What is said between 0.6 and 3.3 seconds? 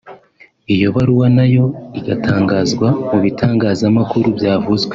iyo baruwa nayo igatangazwa mu